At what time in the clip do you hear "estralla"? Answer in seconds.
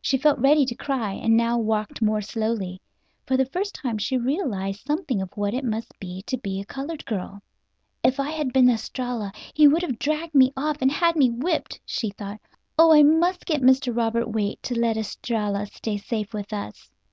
8.70-9.32, 14.96-15.66